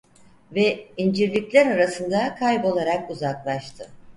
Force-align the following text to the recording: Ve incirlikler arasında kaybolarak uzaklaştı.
Ve 0.51 0.87
incirlikler 0.97 1.65
arasında 1.65 2.35
kaybolarak 2.35 3.09
uzaklaştı. 3.11 3.89